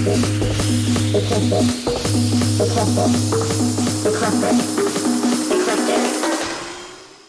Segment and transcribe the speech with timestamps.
[0.00, 1.66] Eclectic.
[2.58, 3.12] Eclectic.
[4.06, 4.56] Eclectic.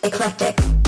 [0.04, 0.81] Eclectic.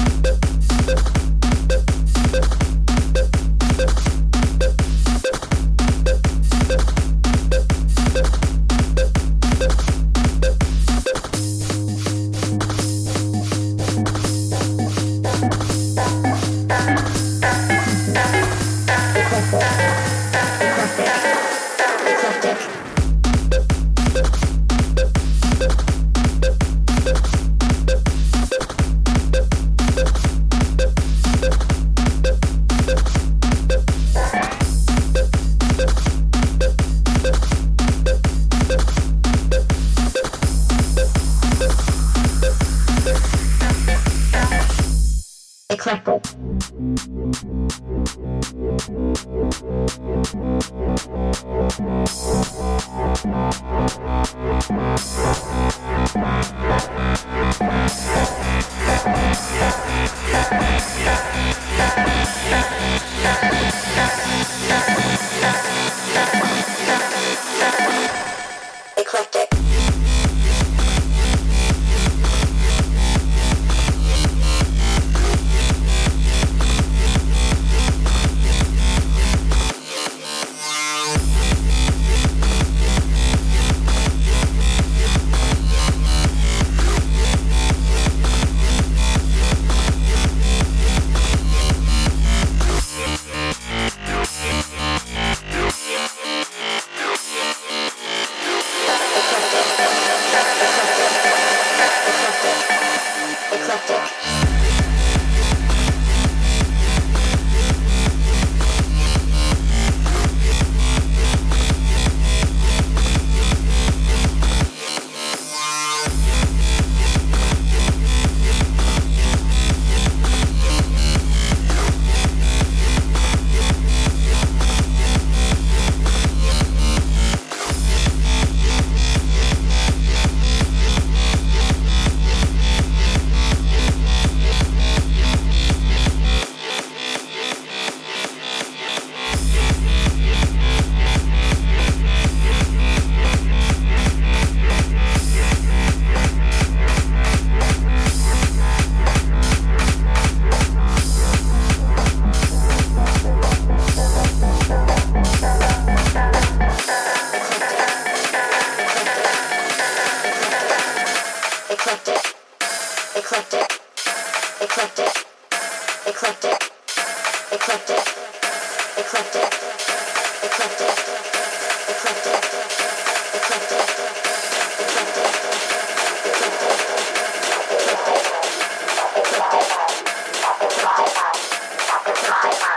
[182.24, 182.73] Bye.